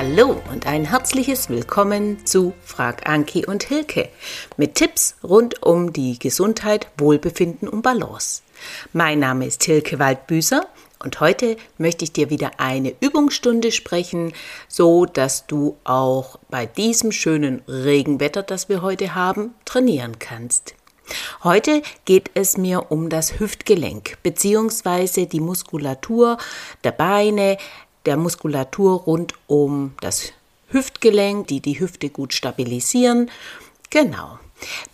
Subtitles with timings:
[0.00, 4.08] Hallo und ein herzliches Willkommen zu Frag Anki und Hilke
[4.56, 8.42] mit Tipps rund um die Gesundheit, Wohlbefinden und Balance.
[8.92, 10.64] Mein Name ist Hilke Waldbüßer
[11.02, 14.34] und heute möchte ich dir wieder eine Übungsstunde sprechen,
[14.68, 20.76] so dass du auch bei diesem schönen Regenwetter, das wir heute haben, trainieren kannst.
[21.42, 25.26] Heute geht es mir um das Hüftgelenk bzw.
[25.26, 26.38] die Muskulatur
[26.84, 27.56] der Beine,
[28.08, 30.32] der Muskulatur rund um das
[30.68, 33.30] Hüftgelenk, die die Hüfte gut stabilisieren.
[33.90, 34.38] Genau.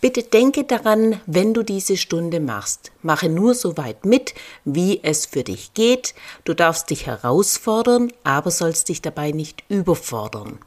[0.01, 5.25] Bitte denke daran, wenn du diese Stunde machst, mache nur so weit mit, wie es
[5.25, 6.13] für dich geht.
[6.43, 10.59] Du darfst dich herausfordern, aber sollst dich dabei nicht überfordern.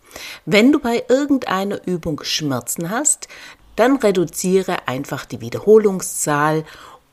[0.47, 3.29] Wenn du bei irgendeiner Übung Schmerzen hast,
[3.77, 6.65] dann reduziere einfach die Wiederholungszahl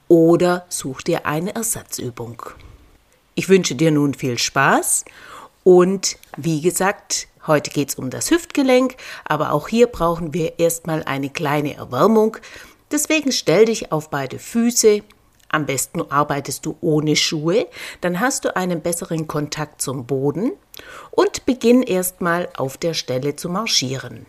[0.07, 2.41] oder such dir eine Ersatzübung.
[3.37, 5.03] Ich wünsche dir nun viel Spaß
[5.65, 11.03] und wie gesagt, heute geht es um das Hüftgelenk, aber auch hier brauchen wir erstmal
[11.03, 12.37] eine kleine Erwärmung.
[12.91, 15.01] Deswegen stell dich auf beide Füße.
[15.49, 17.67] Am besten arbeitest du ohne Schuhe,
[17.99, 20.53] dann hast du einen besseren Kontakt zum Boden
[21.11, 24.25] und beginn erstmal auf der Stelle zu marschieren.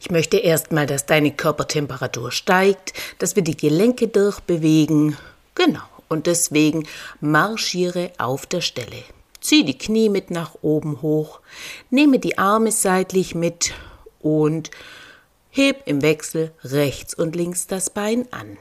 [0.00, 5.18] Ich möchte erstmal, dass deine Körpertemperatur steigt, dass wir die Gelenke durchbewegen.
[5.54, 6.86] Genau, und deswegen
[7.20, 9.02] marschiere auf der Stelle.
[9.40, 11.40] Zieh die Knie mit nach oben hoch,
[11.90, 13.74] nehme die Arme seitlich mit
[14.20, 14.70] und
[15.50, 18.56] heb im Wechsel rechts und links das Bein an.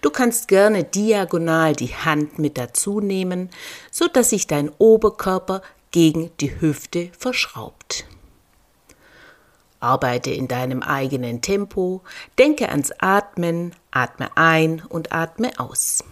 [0.00, 3.50] Du kannst gerne diagonal die Hand mit dazu nehmen,
[3.90, 8.06] so dass sich dein Oberkörper gegen die Hüfte verschraubt.
[9.80, 12.02] Arbeite in deinem eigenen Tempo,
[12.38, 16.02] denke ans Atmen, atme ein und atme aus.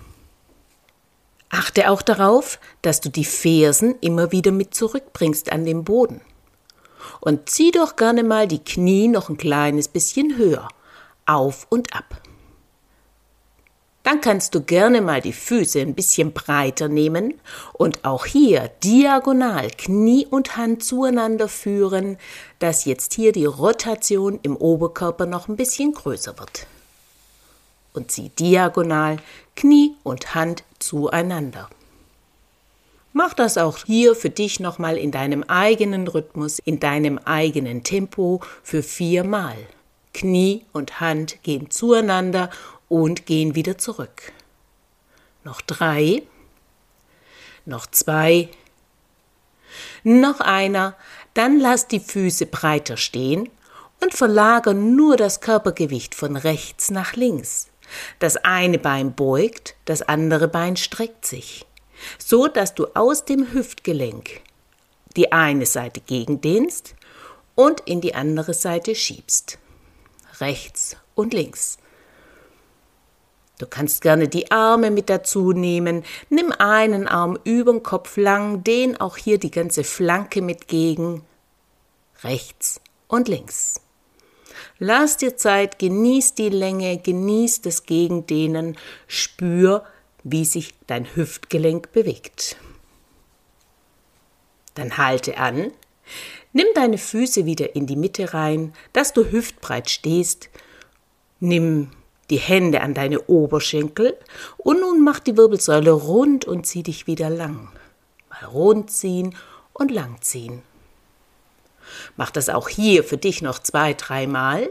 [1.49, 6.21] Achte auch darauf, dass du die Fersen immer wieder mit zurückbringst an den Boden.
[7.21, 10.69] Und zieh doch gerne mal die Knie noch ein kleines bisschen höher,
[11.27, 12.23] auf und ab.
[14.03, 17.35] Dann kannst du gerne mal die Füße ein bisschen breiter nehmen
[17.75, 22.17] und auch hier diagonal Knie und Hand zueinander führen,
[22.61, 26.67] dass jetzt hier die Rotation im Oberkörper noch ein bisschen größer wird.
[27.93, 29.19] Und zieh diagonal
[29.57, 31.69] Knie und Hand zueinander.
[33.13, 38.41] Mach das auch hier für dich nochmal in deinem eigenen Rhythmus, in deinem eigenen Tempo
[38.63, 39.57] für viermal.
[40.15, 42.51] Knie und Hand gehen zueinander
[42.89, 44.33] und gehen wieder zurück.
[45.43, 46.23] Noch drei,
[47.65, 48.49] noch zwei,
[50.05, 50.97] noch einer,
[51.35, 53.49] dann lass die Füße breiter stehen
[54.01, 57.69] und verlager nur das Körpergewicht von rechts nach links.
[58.19, 61.67] Das eine Bein beugt, das andere Bein streckt sich,
[62.19, 64.41] so dass du aus dem Hüftgelenk
[65.17, 66.95] die eine Seite gegendehnst
[67.55, 69.59] und in die andere Seite schiebst.
[70.41, 71.79] Rechts und links.
[73.59, 76.03] Du kannst gerne die Arme mit dazu nehmen.
[76.31, 81.23] Nimm einen Arm über den Kopf lang, dehn auch hier die ganze Flanke mit gegen.
[82.23, 83.83] Rechts und links.
[84.83, 89.85] Lass dir Zeit, genieß die Länge, genieß das Gegendehnen, spür,
[90.25, 92.57] wie sich dein Hüftgelenk bewegt.
[94.75, 95.71] Dann halte an,
[96.55, 100.49] nimm deine Füße wieder in die Mitte rein, dass du hüftbreit stehst.
[101.41, 101.91] Nimm
[102.31, 104.17] die Hände an deine Oberschenkel
[104.57, 107.69] und nun mach die Wirbelsäule rund und zieh dich wieder lang.
[108.31, 109.37] Mal rund ziehen
[109.75, 110.63] und lang ziehen.
[112.17, 114.71] Mach das auch hier für dich noch zwei, dreimal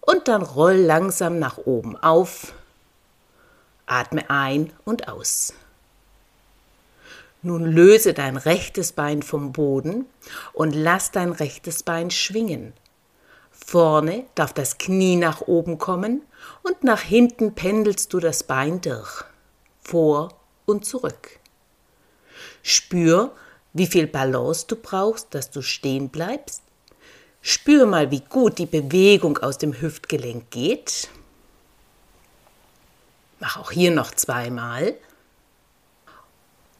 [0.00, 2.52] und dann roll langsam nach oben auf.
[3.86, 5.54] Atme ein und aus.
[7.42, 10.06] Nun löse dein rechtes Bein vom Boden
[10.52, 12.72] und lass dein rechtes Bein schwingen.
[13.50, 16.22] Vorne darf das Knie nach oben kommen
[16.62, 19.24] und nach hinten pendelst du das Bein durch,
[19.80, 20.28] vor
[20.66, 21.38] und zurück.
[22.62, 23.32] Spür,
[23.72, 26.62] wie viel Balance du brauchst, dass du stehen bleibst.
[27.40, 31.08] Spür mal, wie gut die Bewegung aus dem Hüftgelenk geht.
[33.40, 34.94] Mach auch hier noch zweimal.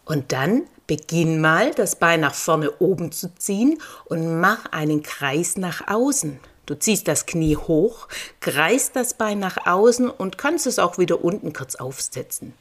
[0.04, 5.56] Und dann beginn mal, das Bein nach vorne oben zu ziehen und mach einen Kreis
[5.56, 6.38] nach außen.
[6.66, 8.06] Du ziehst das Knie hoch,
[8.40, 12.54] kreist das Bein nach außen und kannst es auch wieder unten kurz aufsetzen.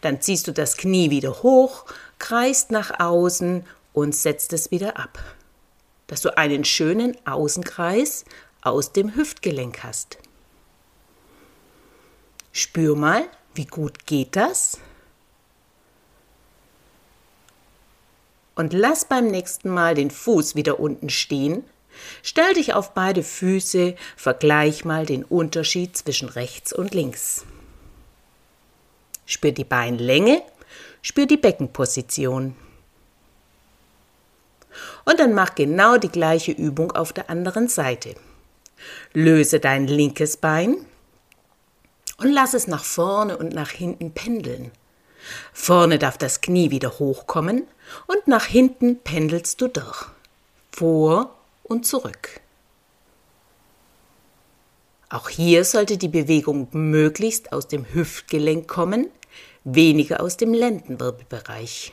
[0.00, 1.86] Dann ziehst du das Knie wieder hoch,
[2.18, 5.18] kreist nach außen und setzt es wieder ab.
[6.06, 8.24] Dass du einen schönen Außenkreis
[8.62, 10.18] aus dem Hüftgelenk hast.
[12.52, 13.24] Spür mal,
[13.54, 14.78] wie gut geht das?
[18.54, 21.64] und lass beim nächsten Mal den Fuß wieder unten stehen.
[22.22, 27.44] Stell dich auf beide Füße, vergleich mal den Unterschied zwischen rechts und links.
[29.26, 30.42] Spür die Beinlänge,
[31.02, 32.56] spür die Beckenposition.
[35.04, 38.14] Und dann mach genau die gleiche Übung auf der anderen Seite.
[39.12, 40.76] Löse dein linkes Bein
[42.18, 44.72] und lass es nach vorne und nach hinten pendeln.
[45.52, 47.66] Vorne darf das Knie wieder hochkommen
[48.06, 50.06] und nach hinten pendelst du durch.
[50.70, 52.40] Vor und zurück.
[55.14, 59.06] Auch hier sollte die Bewegung möglichst aus dem Hüftgelenk kommen,
[59.62, 61.92] weniger aus dem Lendenwirbelbereich.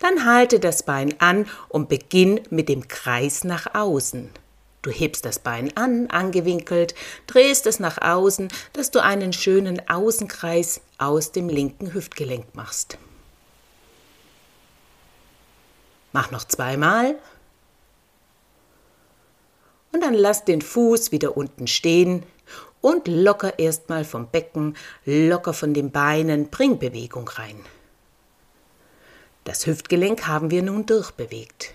[0.00, 4.30] Dann halte das Bein an und beginn mit dem Kreis nach außen.
[4.82, 6.96] Du hebst das Bein an, angewinkelt,
[7.28, 12.98] drehst es nach außen, dass du einen schönen Außenkreis aus dem linken Hüftgelenk machst.
[16.12, 17.14] Mach noch zweimal.
[19.96, 22.22] Und dann lass den Fuß wieder unten stehen
[22.82, 24.76] und locker erstmal vom Becken,
[25.06, 27.58] locker von den Beinen, bring Bewegung rein.
[29.44, 31.72] Das Hüftgelenk haben wir nun durchbewegt.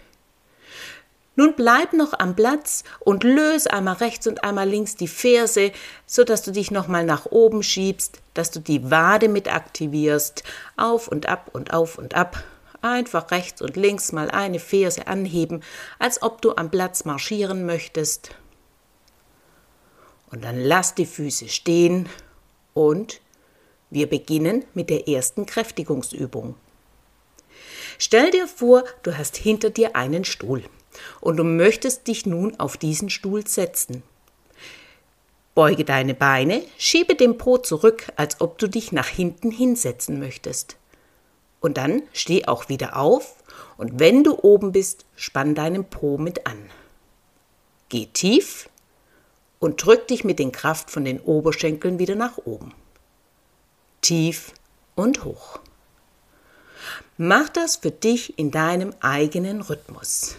[1.35, 5.71] Nun bleib noch am Platz und löse einmal rechts und einmal links die Ferse,
[6.05, 10.43] so dass du dich nochmal nach oben schiebst, dass du die Wade mit aktivierst,
[10.77, 12.43] auf und ab und auf und ab.
[12.81, 15.63] Einfach rechts und links mal eine Ferse anheben,
[15.99, 18.35] als ob du am Platz marschieren möchtest.
[20.31, 22.09] Und dann lass die Füße stehen
[22.73, 23.21] und
[23.89, 26.55] wir beginnen mit der ersten Kräftigungsübung.
[27.97, 30.63] Stell dir vor, du hast hinter dir einen Stuhl
[31.19, 34.03] und du möchtest dich nun auf diesen Stuhl setzen.
[35.53, 40.77] Beuge deine Beine, schiebe den Po zurück, als ob du dich nach hinten hinsetzen möchtest.
[41.61, 43.35] Und dann steh auch wieder auf
[43.77, 46.69] und wenn du oben bist, spann deinen Po mit an.
[47.89, 48.69] Geh tief
[49.59, 52.73] und drück dich mit den Kraft von den Oberschenkeln wieder nach oben.
[54.01, 54.53] Tief
[54.95, 55.59] und hoch.
[57.17, 60.35] Mach das für dich in deinem eigenen Rhythmus.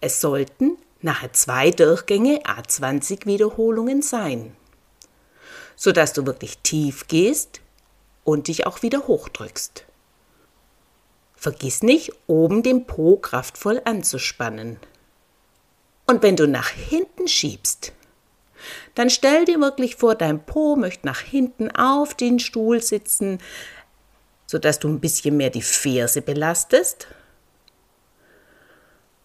[0.00, 4.56] Es sollten nachher zwei Durchgänge A20 Wiederholungen sein,
[5.76, 7.60] sodass du wirklich tief gehst
[8.24, 9.84] und dich auch wieder hochdrückst.
[11.36, 14.78] Vergiss nicht, oben den Po kraftvoll anzuspannen.
[16.06, 17.92] Und wenn du nach hinten schiebst,
[18.94, 23.38] dann stell dir wirklich vor, dein Po möchte nach hinten auf den Stuhl sitzen,
[24.46, 27.06] sodass du ein bisschen mehr die Ferse belastest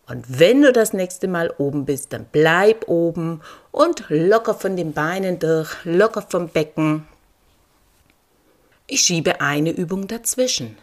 [0.10, 3.42] und wenn du das nächste Mal oben bist, dann bleib oben
[3.72, 7.06] und locker von den Beinen durch, locker vom Becken.
[8.92, 10.76] Ich schiebe eine Übung dazwischen.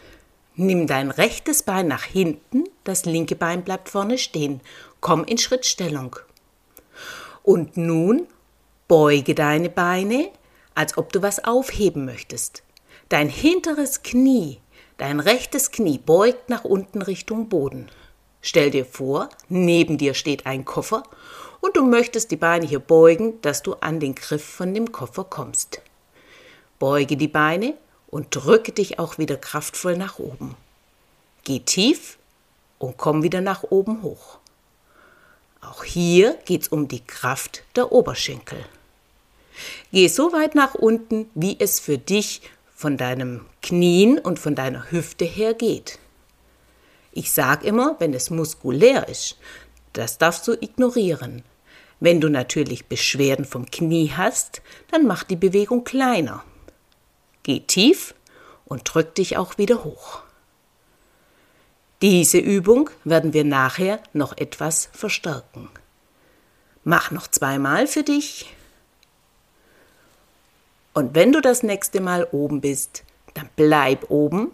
[0.55, 4.61] Nimm dein rechtes Bein nach hinten, das linke Bein bleibt vorne stehen.
[5.01, 6.15] Komm in Schrittstellung.
[7.43, 8.29] Und nun
[8.87, 10.31] beuge deine Beine,
[10.77, 12.63] als ob du was aufheben möchtest.
[13.09, 14.61] Dein hinteres Knie,
[14.99, 17.91] dein rechtes Knie beugt nach unten Richtung Boden.
[18.41, 21.03] Stell dir vor, neben dir steht ein Koffer
[21.61, 25.25] und du möchtest die Beine hier beugen, dass du an den Griff von dem Koffer
[25.25, 25.83] kommst.
[26.79, 27.75] Beuge die Beine
[28.17, 30.57] und drücke dich auch wieder kraftvoll nach oben.
[31.45, 32.17] Geh tief
[32.79, 34.39] und komm wieder nach oben hoch.
[35.61, 38.65] Auch hier geht's um die Kraft der Oberschenkel.
[39.93, 42.41] Geh so weit nach unten, wie es für dich
[42.75, 45.99] von deinem Knien und von deiner Hüfte her geht.
[47.13, 49.37] Ich sag immer, wenn es muskulär ist,
[49.93, 51.43] das darfst du ignorieren.
[52.01, 56.43] Wenn du natürlich Beschwerden vom Knie hast, dann mach die Bewegung kleiner.
[57.47, 58.13] Geh tief
[58.65, 60.23] und drück dich auch wieder hoch.
[62.03, 65.71] Diese Übung werden wir nachher noch etwas verstärken.
[66.83, 68.53] Mach noch zweimal für dich.
[70.93, 74.51] Und wenn du das nächste Mal oben bist, dann bleib oben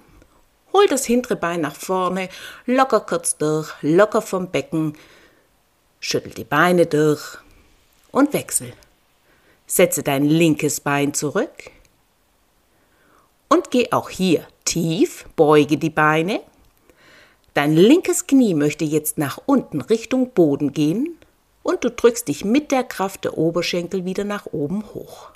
[0.75, 2.29] Hol das hintere Bein nach vorne,
[2.67, 4.99] locker kurz durch, locker vom Becken,
[5.99, 7.39] schüttel die Beine durch
[8.11, 8.75] und wechsel.
[9.67, 11.71] Setze dein linkes Bein zurück
[13.53, 16.41] und geh auch hier tief, beuge die Beine.
[17.53, 21.19] Dein linkes Knie möchte jetzt nach unten Richtung Boden gehen
[21.63, 25.33] und du drückst dich mit der Kraft der Oberschenkel wieder nach oben hoch.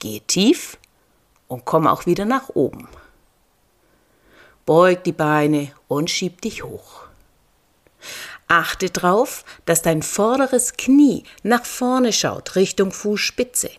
[0.00, 0.76] Geh tief
[1.46, 2.88] und komm auch wieder nach oben.
[4.66, 7.04] Beug die Beine und schieb dich hoch.
[8.48, 13.70] Achte darauf, dass dein vorderes Knie nach vorne schaut, Richtung Fußspitze.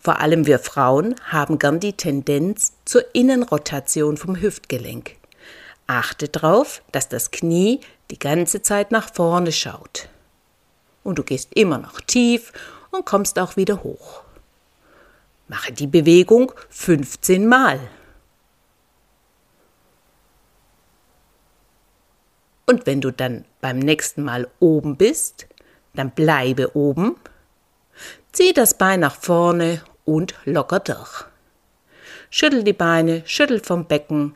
[0.00, 5.16] Vor allem wir Frauen haben gern die Tendenz zur Innenrotation vom Hüftgelenk.
[5.86, 7.80] Achte darauf, dass das Knie
[8.10, 10.08] die ganze Zeit nach vorne schaut.
[11.04, 12.52] Und du gehst immer noch tief
[12.90, 14.22] und kommst auch wieder hoch.
[15.46, 17.80] Mache die Bewegung 15 Mal.
[22.66, 25.46] Und wenn du dann beim nächsten Mal oben bist,
[25.94, 27.16] dann bleibe oben,
[28.38, 31.24] zieh das Bein nach vorne und locker durch.
[32.30, 34.34] Schüttel die Beine, schüttel vom Becken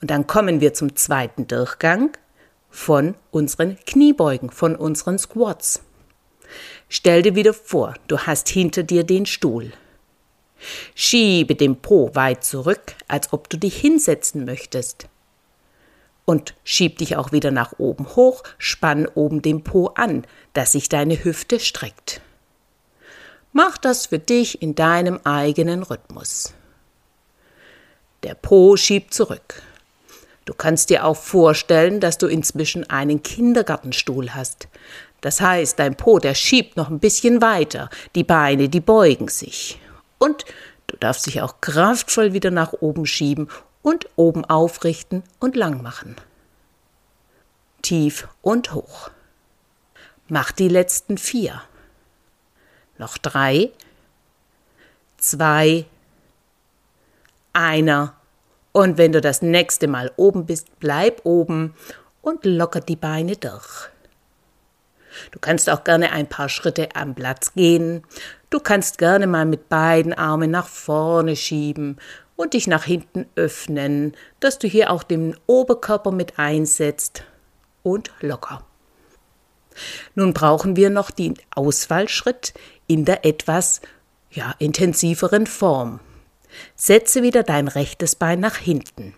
[0.00, 2.10] und dann kommen wir zum zweiten Durchgang
[2.68, 5.82] von unseren Kniebeugen, von unseren Squats.
[6.88, 9.72] Stell dir wieder vor, du hast hinter dir den Stuhl.
[10.96, 15.06] Schiebe den Po weit zurück, als ob du dich hinsetzen möchtest
[16.24, 20.88] und schieb dich auch wieder nach oben hoch, spann oben den Po an, dass sich
[20.88, 22.20] deine Hüfte streckt.
[23.52, 26.54] Mach das für dich in deinem eigenen Rhythmus.
[28.22, 29.62] Der Po schiebt zurück.
[30.44, 34.68] Du kannst dir auch vorstellen, dass du inzwischen einen Kindergartenstuhl hast.
[35.20, 39.78] Das heißt, dein Po, der schiebt noch ein bisschen weiter, die Beine, die beugen sich.
[40.18, 40.44] Und
[40.86, 43.48] du darfst dich auch kraftvoll wieder nach oben schieben
[43.82, 46.16] und oben aufrichten und lang machen.
[47.82, 49.10] Tief und hoch.
[50.28, 51.62] Mach die letzten vier.
[53.02, 53.72] Noch drei,
[55.18, 55.86] zwei,
[57.52, 58.14] einer.
[58.70, 61.74] Und wenn du das nächste Mal oben bist, bleib oben
[62.20, 63.88] und locker die Beine durch.
[65.32, 68.04] Du kannst auch gerne ein paar Schritte am Platz gehen.
[68.50, 71.96] Du kannst gerne mal mit beiden Armen nach vorne schieben
[72.36, 77.24] und dich nach hinten öffnen, dass du hier auch den Oberkörper mit einsetzt
[77.82, 78.64] und locker.
[80.14, 82.54] Nun brauchen wir noch den Ausfallschritt
[82.92, 83.80] in der etwas
[84.30, 86.00] ja, intensiveren Form.
[86.76, 89.14] Setze wieder dein rechtes Bein nach hinten.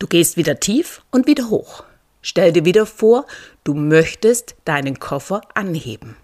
[0.00, 1.84] Du gehst wieder tief und wieder hoch.
[2.20, 3.26] Stell dir wieder vor,
[3.62, 6.16] du möchtest deinen Koffer anheben.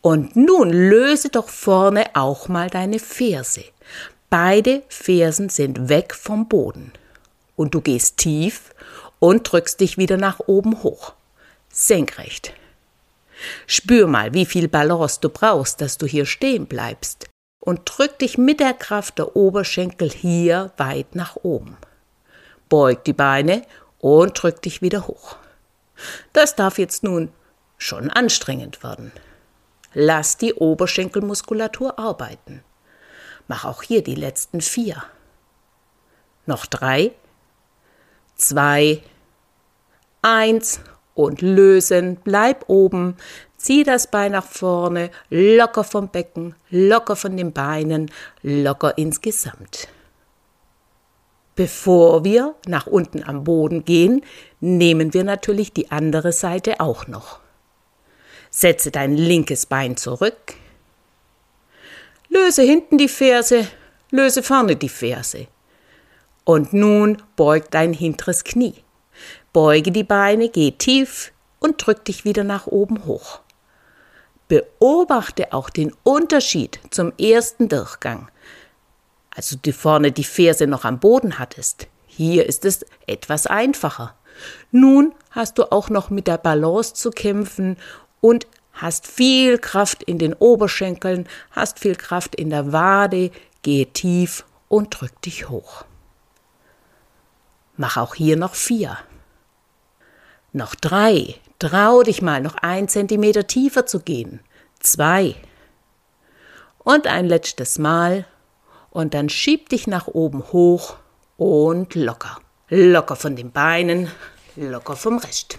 [0.00, 3.64] Und nun löse doch vorne auch mal deine Ferse.
[4.30, 6.92] Beide Fersen sind weg vom Boden.
[7.56, 8.74] Und du gehst tief
[9.18, 11.12] und drückst dich wieder nach oben hoch.
[11.70, 12.54] Senkrecht.
[13.66, 17.28] Spür mal, wie viel Balance du brauchst, dass du hier stehen bleibst.
[17.60, 21.76] Und drück dich mit der Kraft der Oberschenkel hier weit nach oben.
[22.68, 23.62] Beug die Beine
[23.98, 25.36] und drück dich wieder hoch.
[26.32, 27.32] Das darf jetzt nun
[27.76, 29.12] schon anstrengend werden.
[29.94, 32.62] Lass die Oberschenkelmuskulatur arbeiten.
[33.48, 35.02] Mach auch hier die letzten vier.
[36.44, 37.12] Noch drei,
[38.36, 39.02] zwei,
[40.22, 40.80] eins
[41.16, 42.18] und lösen.
[42.22, 43.16] Bleib oben.
[43.56, 48.10] Zieh das Bein nach vorne, locker vom Becken, locker von den Beinen,
[48.42, 49.88] locker insgesamt.
[51.56, 54.22] Bevor wir nach unten am Boden gehen,
[54.60, 57.40] nehmen wir natürlich die andere Seite auch noch.
[58.50, 60.54] Setze dein linkes Bein zurück,
[62.36, 63.66] Löse hinten die Ferse,
[64.10, 65.46] löse vorne die Ferse.
[66.44, 68.74] Und nun beug dein hinteres Knie.
[69.56, 73.40] Beuge die Beine, geh tief und drück dich wieder nach oben hoch.
[74.48, 78.28] Beobachte auch den Unterschied zum ersten Durchgang.
[79.34, 81.86] Also du vorne die Ferse noch am Boden hattest.
[82.04, 84.14] Hier ist es etwas einfacher.
[84.72, 87.78] Nun hast du auch noch mit der Balance zu kämpfen
[88.20, 93.30] und hast viel Kraft in den Oberschenkeln, hast viel Kraft in der Wade,
[93.62, 95.86] gehe tief und drück dich hoch.
[97.78, 98.98] Mach auch hier noch vier.
[100.56, 101.34] Noch drei.
[101.58, 104.40] Trau dich mal, noch ein Zentimeter tiefer zu gehen.
[104.80, 105.34] Zwei.
[106.78, 108.24] Und ein letztes Mal.
[108.88, 110.96] Und dann schieb dich nach oben hoch
[111.36, 112.38] und locker.
[112.70, 114.10] Locker von den Beinen,
[114.56, 115.58] locker vom Rest.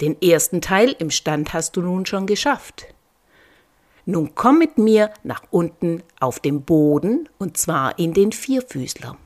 [0.00, 2.86] Den ersten Teil im Stand hast du nun schon geschafft.
[4.06, 9.18] Nun komm mit mir nach unten auf den Boden und zwar in den Vierfüßler.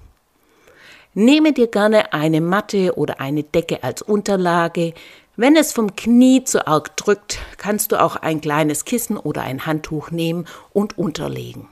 [1.19, 4.93] Nehme dir gerne eine Matte oder eine Decke als Unterlage.
[5.35, 9.65] Wenn es vom Knie zu arg drückt, kannst du auch ein kleines Kissen oder ein
[9.65, 11.69] Handtuch nehmen und unterlegen.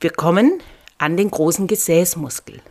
[0.00, 0.62] Wir kommen
[0.96, 2.62] an den großen Gesäßmuskel.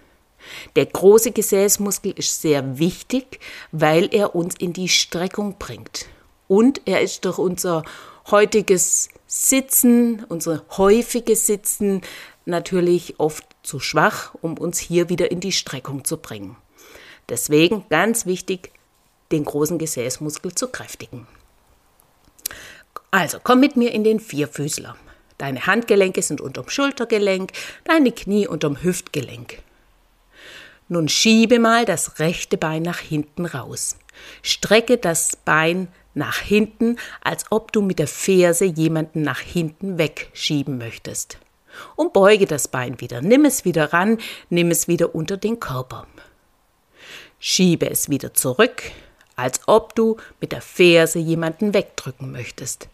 [0.76, 3.40] Der große Gesäßmuskel ist sehr wichtig,
[3.72, 6.08] weil er uns in die Streckung bringt.
[6.48, 7.84] Und er ist durch unser
[8.32, 12.02] heutiges Sitzen, unser häufiges Sitzen
[12.46, 16.56] natürlich oft zu schwach, um uns hier wieder in die Streckung zu bringen.
[17.30, 18.72] Deswegen ganz wichtig,
[19.32, 21.26] den großen Gesäßmuskel zu kräftigen.
[23.12, 24.96] Also komm mit mir in den Vierfüßler.
[25.38, 27.52] Deine Handgelenke sind unterm Schultergelenk,
[27.86, 29.60] deine Knie unterm Hüftgelenk.
[30.90, 33.98] Nun schiebe mal das rechte Bein nach hinten raus.
[34.42, 40.78] Strecke das Bein nach hinten, als ob du mit der Ferse jemanden nach hinten wegschieben
[40.78, 41.38] möchtest.
[41.96, 43.22] Und beuge das Bein wieder.
[43.22, 44.18] Nimm es wieder ran,
[44.50, 46.08] nimm es wieder unter den Körper.
[47.40, 48.84] Schiebe es wieder zurück,
[49.36, 52.88] als ob du mit der Ferse jemanden wegdrücken möchtest.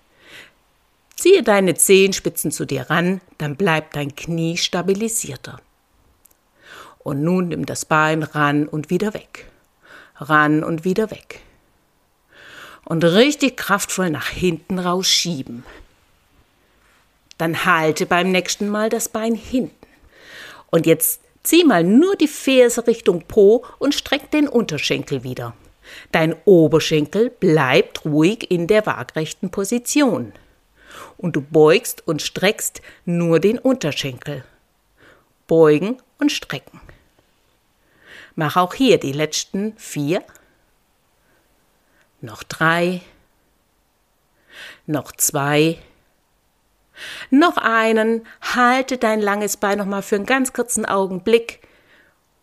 [1.15, 5.59] Ziehe deine Zehenspitzen zu dir ran, dann bleibt dein Knie stabilisierter.
[7.00, 9.45] Und nun nimm das Bein ran und wieder weg.
[10.15, 11.41] Ran und wieder weg.
[12.86, 15.63] Und richtig kraftvoll nach hinten rausschieben.
[17.39, 19.88] Dann halte beim nächsten Mal das Bein hinten.
[20.69, 25.55] Und jetzt zieh mal nur die Ferse Richtung Po und streck den Unterschenkel wieder.
[26.12, 30.34] Dein Oberschenkel bleibt ruhig in der waagrechten Position.
[31.17, 34.43] Und du beugst und streckst nur den Unterschenkel.
[35.48, 36.81] Beugen und strecken.
[38.36, 40.24] Mach auch hier die letzten vier.
[42.19, 43.00] Noch drei.
[44.86, 45.77] Noch zwei.
[47.29, 48.25] Noch einen.
[48.41, 51.62] Halte dein langes Bein noch mal für einen ganz kurzen Augenblick.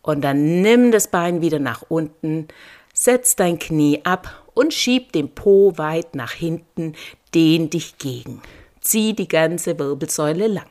[0.01, 2.47] Und dann nimm das Bein wieder nach unten.
[2.93, 6.95] Setz dein Knie ab und schieb den Po weit nach hinten.
[7.35, 8.41] Dehn dich gegen.
[8.81, 10.69] Zieh die ganze Wirbelsäule lang.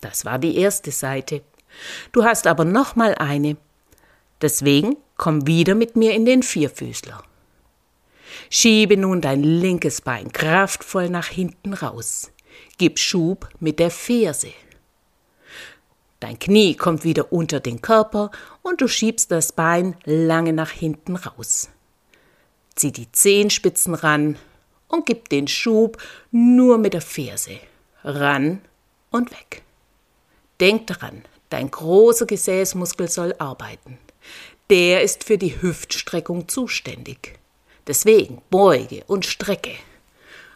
[0.00, 1.42] Das war die erste Seite.
[2.12, 3.56] Du hast aber noch mal eine.
[4.42, 7.22] Deswegen komm wieder mit mir in den Vierfüßler.
[8.50, 12.30] Schiebe nun dein linkes Bein kraftvoll nach hinten raus.
[12.78, 14.52] Gib Schub mit der Ferse.
[16.20, 18.30] Dein Knie kommt wieder unter den Körper
[18.62, 21.68] und du schiebst das Bein lange nach hinten raus.
[22.74, 24.36] Zieh die Zehenspitzen ran
[24.88, 25.98] und gib den Schub
[26.30, 27.58] nur mit der Ferse.
[28.02, 28.60] Ran
[29.10, 29.62] und weg.
[30.60, 33.98] Denk daran, Dein großer Gesäßmuskel soll arbeiten.
[34.70, 37.38] Der ist für die Hüftstreckung zuständig.
[37.86, 39.72] Deswegen beuge und strecke.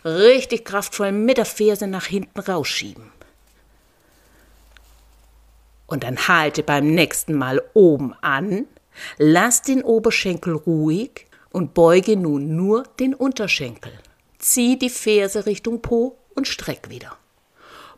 [0.05, 3.12] Richtig kraftvoll mit der Ferse nach hinten rausschieben.
[5.87, 8.67] Und dann halte beim nächsten Mal oben an,
[9.17, 13.93] lass den Oberschenkel ruhig und beuge nun nur den Unterschenkel.
[14.38, 17.17] Zieh die Ferse Richtung Po und streck wieder.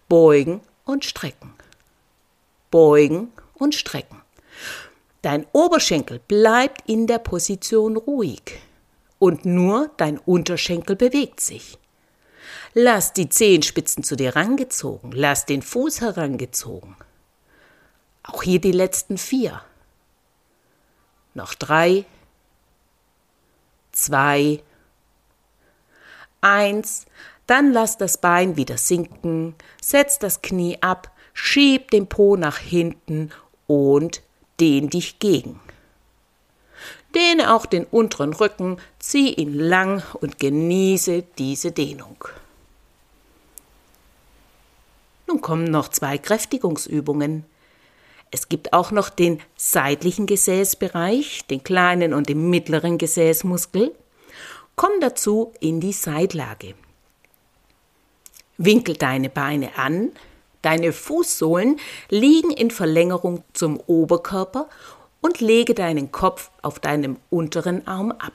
[0.08, 1.54] Beugen und strecken
[2.70, 4.22] beugen und strecken.
[5.22, 8.58] Dein Oberschenkel bleibt in der Position ruhig
[9.20, 11.78] und nur dein Unterschenkel bewegt sich.
[12.74, 16.96] Lass die Zehenspitzen zu dir rangezogen, lass den Fuß herangezogen.
[18.24, 19.62] Auch hier die letzten vier.
[21.34, 22.06] Noch drei,
[23.92, 24.62] zwei,
[26.40, 27.06] eins,
[27.46, 33.30] dann lass das Bein wieder sinken, setz das Knie ab, schieb den Po nach hinten
[33.66, 34.22] und
[34.60, 35.60] dehn dich gegen.
[37.14, 42.24] Dehne auch den unteren Rücken, zieh ihn lang und genieße diese Dehnung.
[45.26, 47.44] Nun kommen noch zwei Kräftigungsübungen.
[48.30, 53.92] Es gibt auch noch den seitlichen Gesäßbereich, den kleinen und den mittleren Gesäßmuskel.
[54.76, 56.74] Komm dazu in die Seitlage.
[58.56, 60.12] Winkel deine Beine an,
[60.62, 61.78] Deine Fußsohlen
[62.10, 64.68] liegen in Verlängerung zum Oberkörper
[65.20, 68.32] und lege deinen Kopf auf deinem unteren Arm ab.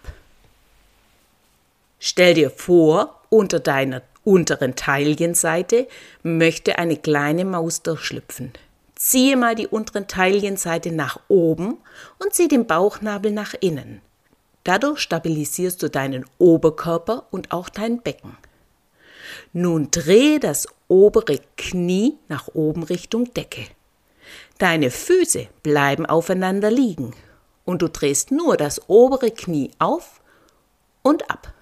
[1.99, 5.87] Stell dir vor, unter deiner unteren Taillenseite
[6.23, 8.53] möchte eine kleine Maus durchschlüpfen.
[8.95, 11.77] Ziehe mal die unteren Taillenseite nach oben
[12.19, 14.01] und zieh den Bauchnabel nach innen.
[14.63, 18.37] Dadurch stabilisierst du deinen Oberkörper und auch dein Becken.
[19.53, 23.65] Nun dreh das obere Knie nach oben Richtung Decke.
[24.57, 27.13] Deine Füße bleiben aufeinander liegen
[27.65, 30.21] und du drehst nur das obere Knie auf
[31.03, 31.53] und ab.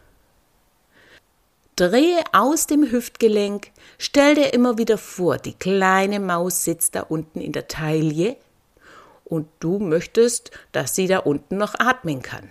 [1.75, 7.41] Drehe aus dem Hüftgelenk, stell dir immer wieder vor, die kleine Maus sitzt da unten
[7.41, 8.37] in der Taille
[9.25, 12.47] und du möchtest, dass sie da unten noch atmen kann.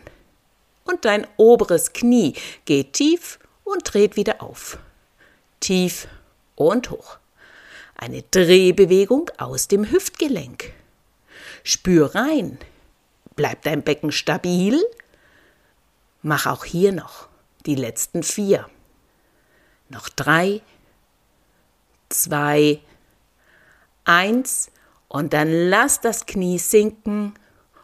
[0.82, 4.78] Und dein oberes Knie geht tief und dreht wieder auf.
[5.60, 6.08] Tief
[6.56, 7.18] und hoch.
[8.02, 10.72] Eine Drehbewegung aus dem Hüftgelenk.
[11.62, 12.58] Spür rein.
[13.36, 14.82] Bleibt dein Becken stabil?
[16.20, 17.28] Mach auch hier noch
[17.64, 18.68] die letzten vier.
[19.88, 20.62] Noch drei,
[22.08, 22.80] zwei,
[24.04, 24.72] eins
[25.06, 27.34] und dann lass das Knie sinken,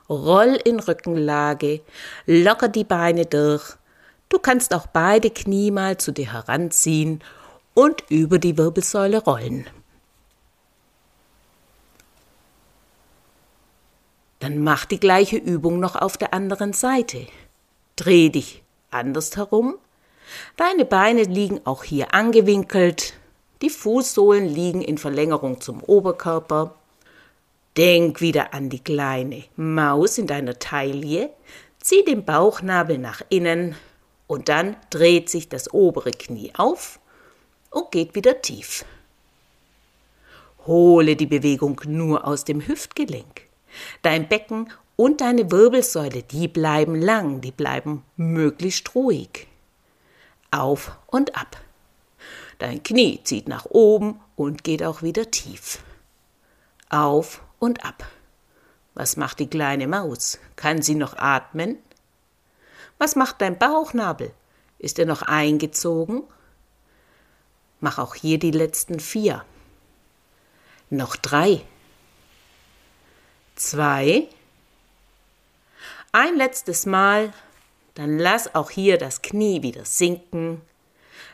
[0.08, 1.80] roll in Rückenlage,
[2.26, 3.76] locker die Beine durch,
[4.30, 7.22] Du kannst auch beide Knie mal zu dir heranziehen
[7.74, 9.68] und über die Wirbelsäule rollen.
[14.40, 17.26] Dann mach die gleiche Übung noch auf der anderen Seite.
[17.96, 19.76] Dreh dich andersherum.
[20.56, 23.14] Deine Beine liegen auch hier angewinkelt.
[23.62, 26.74] Die Fußsohlen liegen in Verlängerung zum Oberkörper.
[27.76, 31.30] Denk wieder an die kleine Maus in deiner Taille.
[31.80, 33.74] Zieh den Bauchnabel nach innen
[34.26, 37.00] und dann dreht sich das obere Knie auf
[37.70, 38.84] und geht wieder tief.
[40.66, 43.47] Hole die Bewegung nur aus dem Hüftgelenk.
[44.02, 49.46] Dein Becken und deine Wirbelsäule, die bleiben lang, die bleiben möglichst ruhig.
[50.50, 51.56] Auf und ab.
[52.58, 55.78] Dein Knie zieht nach oben und geht auch wieder tief.
[56.88, 58.04] Auf und ab.
[58.94, 60.40] Was macht die kleine Maus?
[60.56, 61.78] Kann sie noch atmen?
[62.98, 64.32] Was macht dein Bauchnabel?
[64.80, 66.24] Ist er noch eingezogen?
[67.78, 69.44] Mach auch hier die letzten vier.
[70.90, 71.62] Noch drei
[73.58, 74.28] zwei.
[76.12, 77.32] Ein letztes Mal,
[77.94, 80.62] dann lass auch hier das Knie wieder sinken,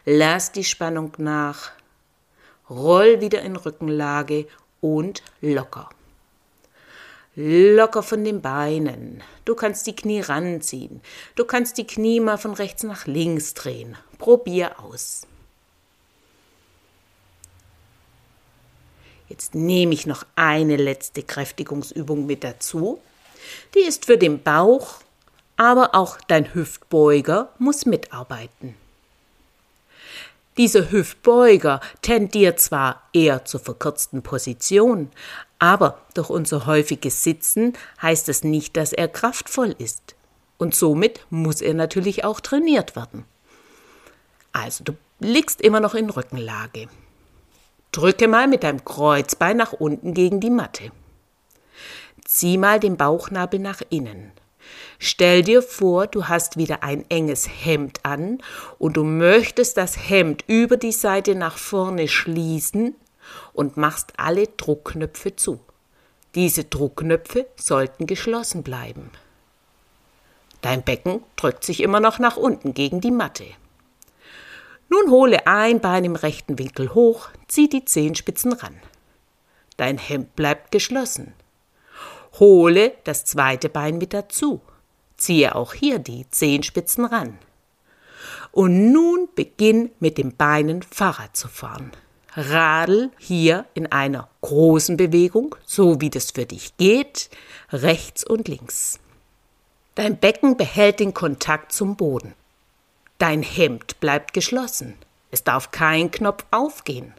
[0.05, 1.73] lass die Spannung nach,
[2.69, 4.47] roll wieder in Rückenlage
[4.81, 5.91] und locker.
[7.37, 9.23] Locker von den Beinen.
[9.45, 11.01] Du kannst die Knie ranziehen.
[11.35, 13.97] Du kannst die Knie mal von rechts nach links drehen.
[14.19, 15.27] Probier aus.
[19.35, 23.01] Jetzt nehme ich noch eine letzte Kräftigungsübung mit dazu.
[23.75, 25.01] Die ist für den Bauch,
[25.57, 28.77] aber auch dein Hüftbeuger muss mitarbeiten.
[30.57, 35.11] Dieser Hüftbeuger tendiert zwar eher zur verkürzten Position,
[35.59, 40.15] aber durch unser häufiges Sitzen heißt es nicht, dass er kraftvoll ist.
[40.59, 43.25] Und somit muss er natürlich auch trainiert werden.
[44.53, 46.87] Also du liegst immer noch in Rückenlage.
[47.95, 50.91] Drücke mal mit deinem Kreuzbein nach unten gegen die Matte.
[52.25, 54.33] Zieh mal den Bauchnabel nach innen.
[54.99, 58.39] Stell dir vor, du hast wieder ein enges Hemd an
[58.81, 62.97] und du möchtest das Hemd über die Seite nach vorne schließen
[63.53, 65.61] und machst alle Druckknöpfe zu.
[66.35, 69.13] Diese Druckknöpfe sollten geschlossen bleiben.
[70.63, 73.45] Dein Becken drückt sich immer noch nach unten gegen die Matte.
[74.89, 78.77] Nun hole ein Bein im rechten Winkel hoch, zieh die Zehenspitzen ran.
[79.77, 81.35] Dein Hemd bleibt geschlossen.
[82.39, 84.61] Hole das zweite Bein mit dazu.
[85.17, 87.39] Ziehe auch hier die Zehenspitzen ran.
[88.53, 91.93] Und nun beginn mit den Beinen Fahrrad zu fahren.
[92.37, 97.31] Radel hier in einer großen Bewegung, so wie das für dich geht,
[97.71, 98.99] rechts und links.
[99.95, 102.35] Dein Becken behält den Kontakt zum Boden.
[103.25, 104.99] Dein Hemd bleibt geschlossen.
[105.31, 107.15] Es darf kein Knopf aufgehen.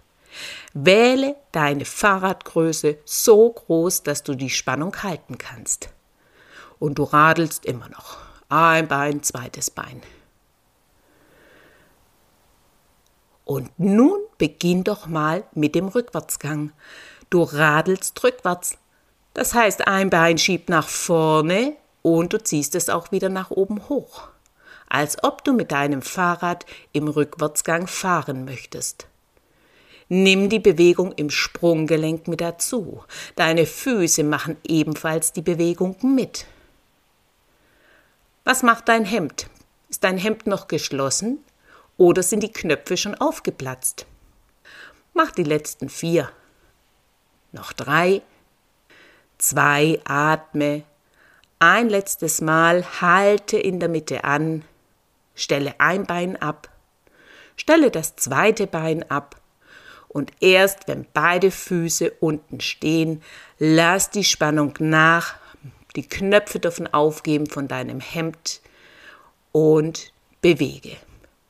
[0.75, 5.89] Wähle deine Fahrradgröße so groß, dass du die Spannung halten kannst.
[6.77, 8.19] Und du radelst immer noch.
[8.49, 10.03] Ein Bein, zweites Bein.
[13.43, 16.71] Und nun beginn doch mal mit dem Rückwärtsgang.
[17.31, 18.77] Du radelst rückwärts.
[19.33, 23.89] Das heißt, ein Bein schiebt nach vorne und du ziehst es auch wieder nach oben
[23.89, 24.29] hoch
[24.95, 29.07] als ob du mit deinem Fahrrad im Rückwärtsgang fahren möchtest.
[30.07, 33.03] Nimm die Bewegung im Sprunggelenk mit dazu.
[33.35, 36.45] Deine Füße machen ebenfalls die Bewegung mit.
[38.45, 39.49] Was macht dein Hemd?
[39.89, 41.39] Ist dein Hemd noch geschlossen
[41.97, 44.05] oder sind die Knöpfe schon aufgeplatzt?
[45.13, 46.31] Mach die letzten vier.
[47.51, 48.21] Noch drei.
[49.39, 50.83] Zwei, atme.
[51.59, 54.63] Ein letztes Mal halte in der Mitte an.
[55.35, 56.69] Stelle ein Bein ab,
[57.57, 59.41] stelle das zweite Bein ab
[60.07, 63.21] und erst wenn beide Füße unten stehen,
[63.59, 65.35] lass die Spannung nach,
[65.95, 68.61] die Knöpfe dürfen aufgeben von deinem Hemd
[69.51, 70.95] und bewege.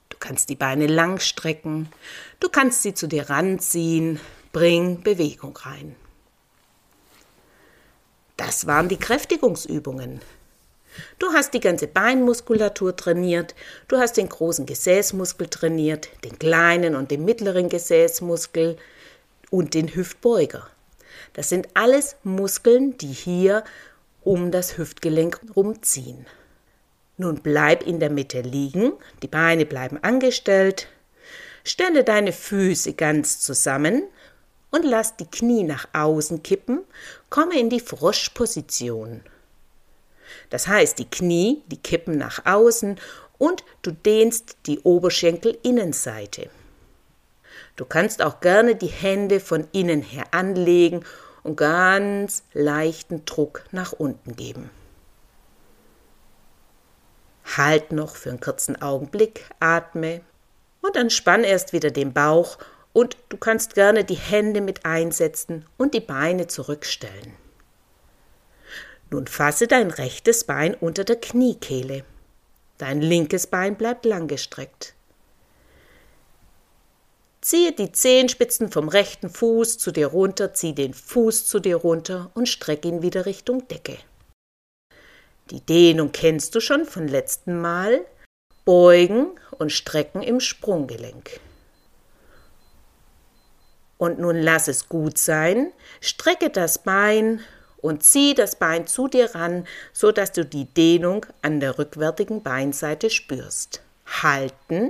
[0.10, 1.90] Du kannst die Beine lang strecken,
[2.40, 4.20] du kannst sie zu dir ranziehen,
[4.52, 5.96] bring Bewegung rein.
[8.38, 10.22] Das waren die Kräftigungsübungen.
[11.20, 13.56] Du hast die ganze Beinmuskulatur trainiert,
[13.88, 18.78] du hast den großen Gesäßmuskel trainiert, den kleinen und den mittleren Gesäßmuskel
[19.50, 20.68] und den Hüftbeuger.
[21.34, 23.64] Das sind alles Muskeln, die hier
[24.24, 26.26] um das Hüftgelenk rumziehen.
[27.18, 30.88] Nun bleib in der Mitte liegen, die Beine bleiben angestellt,
[31.64, 34.04] stelle deine Füße ganz zusammen
[34.72, 36.82] und lass die Knie nach außen kippen,
[37.30, 39.22] komme in die Froschposition.
[40.50, 43.00] Das heißt, die Knie, die kippen nach außen
[43.38, 46.50] und du dehnst die Oberschenkelinnenseite.
[47.76, 51.04] Du kannst auch gerne die Hände von innen her anlegen
[51.44, 54.70] und ganz leichten Druck nach unten geben.
[57.58, 60.22] Halt noch für einen kurzen Augenblick, atme
[60.82, 62.58] und dann spann erst wieder den Bauch
[62.94, 67.34] und du kannst gerne die Hände mit einsetzen und die Beine zurückstellen.
[69.12, 72.04] Nun fasse dein rechtes Bein unter der Kniekehle.
[72.78, 74.94] Dein linkes Bein bleibt langgestreckt.
[77.42, 82.32] Ziehe die Zehenspitzen vom rechten Fuß zu dir runter, zieh den Fuß zu dir runter
[82.34, 83.98] und streck ihn wieder Richtung Decke.
[85.52, 88.04] Die Dehnung kennst du schon von letzten Mal.
[88.66, 91.40] Beugen und strecken im Sprunggelenk.
[94.00, 97.42] Und nun lass es gut sein, strecke das Bein
[97.86, 102.42] und zieh das Bein zu dir ran, so dass du die Dehnung an der rückwärtigen
[102.42, 103.82] Beinseite spürst.
[104.24, 104.90] Halten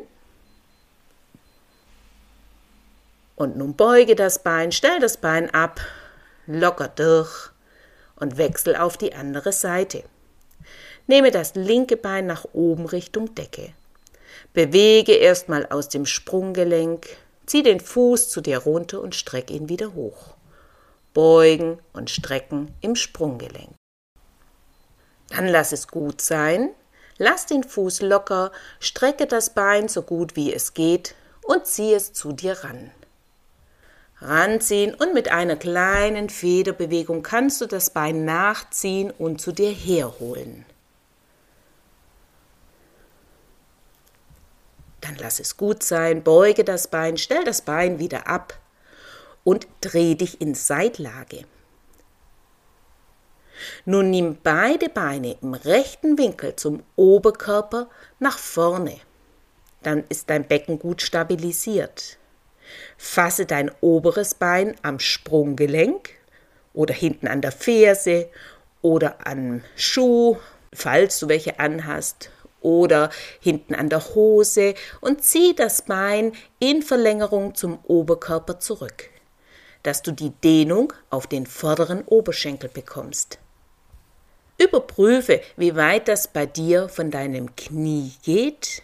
[3.36, 5.82] Und nun beuge das Bein, stell das Bein ab,
[6.48, 7.50] locker durch
[8.16, 10.06] und wechsel auf die andere Seite.
[11.06, 13.74] Nehme das linke Bein nach oben Richtung Decke.
[14.54, 17.08] Bewege erstmal aus dem Sprunggelenk,
[17.46, 20.35] zieh den Fuß zu dir runter und streck ihn wieder hoch.
[21.16, 23.74] Beugen und strecken im Sprunggelenk.
[25.30, 26.70] Dann lass es gut sein,
[27.18, 32.14] lass den Fuß locker, strecke das Bein so gut wie es geht und zieh es
[32.14, 32.92] zu dir ran
[34.22, 40.66] ranziehen und mit einer kleinen Federbewegung kannst du das Bein nachziehen und zu dir herholen.
[45.02, 48.58] Dann lass es gut sein, beuge das Bein, stell das Bein wieder ab
[49.46, 51.46] und dreh dich in Seitlage.
[53.86, 58.98] Nun nimm beide Beine im rechten Winkel zum Oberkörper nach vorne.
[59.82, 62.18] Dann ist dein Becken gut stabilisiert.
[62.98, 66.10] Fasse dein oberes Bein am Sprunggelenk
[66.74, 68.30] oder hinten an der Ferse
[68.82, 70.38] oder am Schuh,
[70.74, 72.32] falls du welche anhast,
[72.62, 79.12] oder hinten an der Hose und zieh das Bein in Verlängerung zum Oberkörper zurück,
[79.86, 83.40] dass du die Dehnung auf den vorderen Oberschenkel bekommst.
[84.58, 88.82] Überprüfe, wie weit das bei dir von deinem Knie geht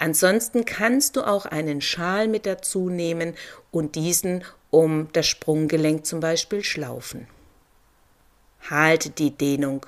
[0.00, 3.34] Ansonsten kannst du auch einen Schal mit dazu nehmen
[3.70, 7.26] und diesen um das Sprunggelenk zum Beispiel schlaufen.
[8.70, 9.84] Halte die Dehnung.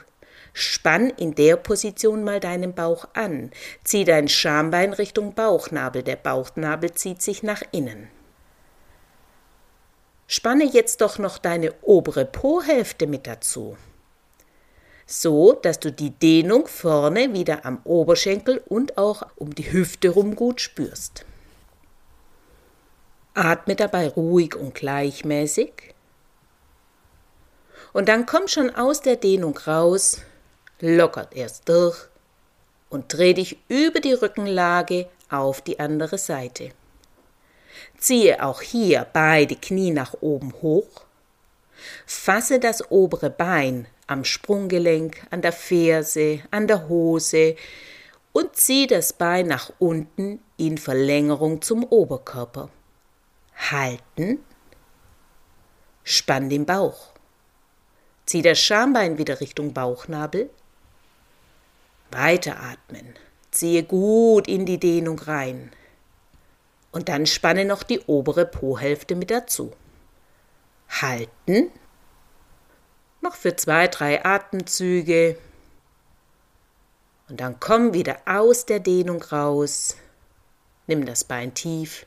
[0.52, 3.52] Spann in der Position mal deinen Bauch an.
[3.84, 6.02] Zieh dein Schambein Richtung Bauchnabel.
[6.02, 8.08] Der Bauchnabel zieht sich nach innen.
[10.32, 13.76] Spanne jetzt doch noch deine obere Po-Hälfte mit dazu
[15.12, 20.34] so dass du die Dehnung vorne wieder am Oberschenkel und auch um die Hüfte rum
[20.34, 21.26] gut spürst.
[23.34, 25.94] Atme dabei ruhig und gleichmäßig.
[27.92, 30.22] Und dann komm schon aus der Dehnung raus,
[30.80, 32.08] lockert erst durch
[32.88, 36.70] und dreh dich über die Rückenlage auf die andere Seite.
[38.02, 41.04] Ziehe auch hier beide Knie nach oben hoch.
[42.04, 47.54] Fasse das obere Bein am Sprunggelenk, an der Ferse, an der Hose
[48.32, 52.70] und zieh das Bein nach unten in Verlängerung zum Oberkörper.
[53.70, 54.40] Halten,
[56.02, 57.12] spann den Bauch.
[58.26, 60.50] Zieh das Schambein wieder Richtung Bauchnabel.
[62.10, 63.14] Weiteratmen.
[63.52, 65.70] Ziehe gut in die Dehnung rein.
[66.92, 69.72] Und dann spanne noch die obere Po-Hälfte mit dazu.
[70.88, 71.72] Halten
[73.22, 75.38] noch für zwei, drei Atemzüge.
[77.28, 79.96] Und dann komm wieder aus der Dehnung raus.
[80.86, 82.04] Nimm das Bein tief,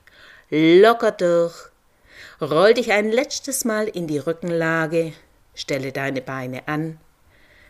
[0.49, 1.55] locker durch.
[2.41, 5.13] Roll dich ein letztes Mal in die Rückenlage,
[5.53, 6.99] stelle deine Beine an,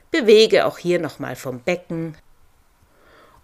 [0.10, 2.18] bewege auch hier nochmal vom Becken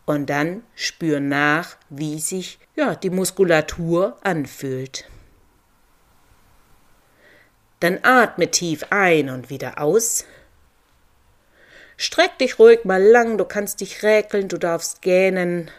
[0.06, 5.10] und dann spür nach, wie sich ja, die Muskulatur anfühlt.
[7.80, 10.26] Dann atme tief ein und wieder aus.
[11.98, 15.70] Streck dich ruhig mal lang, du kannst dich räkeln, du darfst gähnen.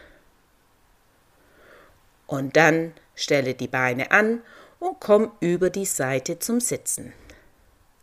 [2.27, 4.41] Und dann stelle die Beine an
[4.79, 7.13] und komm über die Seite zum Sitzen.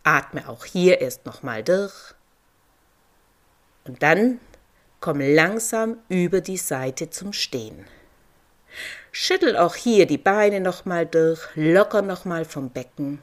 [0.03, 2.15] Atme auch hier erst nochmal durch.
[3.85, 4.41] Und dann
[5.01, 7.87] komm langsam über die Seite zum Stehen.
[9.13, 13.21] Schüttel auch hier die Beine nochmal durch, locker nochmal vom Becken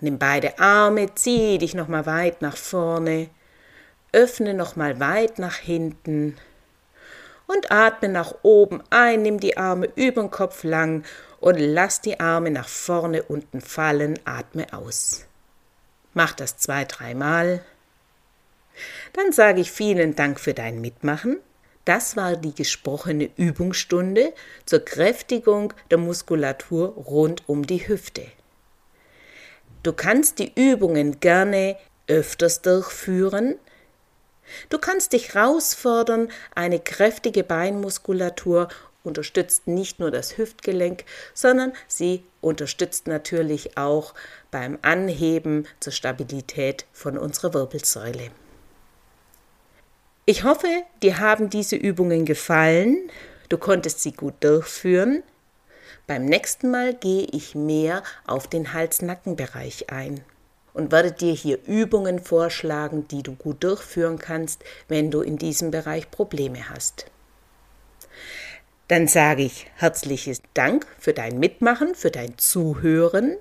[0.00, 3.30] Nimm beide Arme, zieh dich nochmal weit nach vorne
[4.12, 6.36] öffne nochmal weit nach hinten
[7.46, 11.04] und atme nach oben ein, nimm die Arme über den Kopf lang
[11.40, 15.26] und lass die Arme nach vorne unten fallen, atme aus.
[16.14, 17.62] Mach das zwei, dreimal.
[19.12, 21.38] Dann sage ich vielen Dank für dein Mitmachen.
[21.84, 24.34] Das war die gesprochene Übungsstunde
[24.66, 28.26] zur Kräftigung der Muskulatur rund um die Hüfte.
[29.82, 33.54] Du kannst die Übungen gerne öfters durchführen.
[34.68, 38.68] Du kannst dich herausfordern, eine kräftige Beinmuskulatur
[39.02, 44.14] unterstützt nicht nur das Hüftgelenk, sondern sie unterstützt natürlich auch
[44.50, 48.30] beim Anheben zur Stabilität von unserer Wirbelsäule.
[50.30, 50.68] Ich hoffe,
[51.02, 53.10] dir haben diese Übungen gefallen,
[53.48, 55.22] du konntest sie gut durchführen.
[56.06, 60.20] Beim nächsten Mal gehe ich mehr auf den Hals-Nacken-Bereich ein
[60.74, 65.70] und werde dir hier Übungen vorschlagen, die du gut durchführen kannst, wenn du in diesem
[65.70, 67.06] Bereich Probleme hast.
[68.88, 73.38] Dann sage ich herzliches Dank für dein Mitmachen, für dein Zuhören.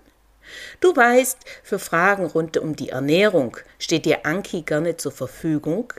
[0.79, 5.91] Du weißt, für Fragen rund um die Ernährung steht dir Anki gerne zur Verfügung.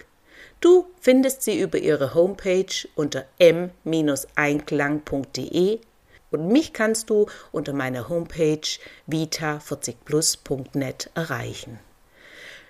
[0.61, 5.79] Du findest sie über ihre Homepage unter m-einklang.de
[6.31, 8.67] und mich kannst du unter meiner Homepage
[9.07, 11.79] vita40plus.net erreichen.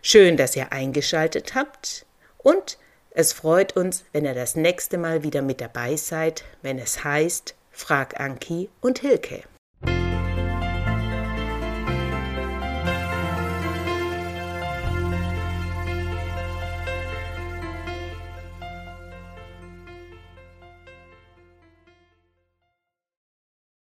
[0.02, 2.04] Schön, dass ihr eingeschaltet habt
[2.36, 2.76] und
[3.10, 7.54] es freut uns, wenn ihr das nächste Mal wieder mit dabei seid, wenn es heißt
[7.72, 9.42] Frag Anki und Hilke.